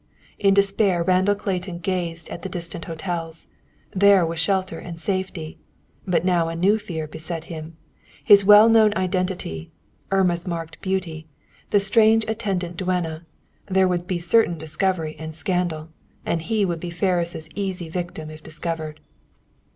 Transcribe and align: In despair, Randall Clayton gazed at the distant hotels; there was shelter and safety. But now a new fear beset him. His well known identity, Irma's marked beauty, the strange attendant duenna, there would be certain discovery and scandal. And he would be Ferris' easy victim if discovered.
In 0.39 0.55
despair, 0.55 1.03
Randall 1.03 1.35
Clayton 1.35 1.77
gazed 1.77 2.27
at 2.29 2.41
the 2.41 2.49
distant 2.49 2.85
hotels; 2.85 3.45
there 3.91 4.25
was 4.25 4.39
shelter 4.39 4.79
and 4.79 4.99
safety. 4.99 5.59
But 6.07 6.25
now 6.25 6.47
a 6.49 6.55
new 6.55 6.79
fear 6.79 7.05
beset 7.05 7.43
him. 7.53 7.77
His 8.23 8.43
well 8.43 8.67
known 8.67 8.95
identity, 8.95 9.69
Irma's 10.09 10.47
marked 10.47 10.81
beauty, 10.81 11.27
the 11.69 11.79
strange 11.79 12.25
attendant 12.27 12.77
duenna, 12.77 13.27
there 13.67 13.87
would 13.87 14.07
be 14.07 14.17
certain 14.17 14.57
discovery 14.57 15.15
and 15.19 15.35
scandal. 15.35 15.89
And 16.25 16.41
he 16.41 16.65
would 16.65 16.79
be 16.79 16.89
Ferris' 16.89 17.47
easy 17.53 17.87
victim 17.87 18.31
if 18.31 18.41
discovered. 18.41 19.01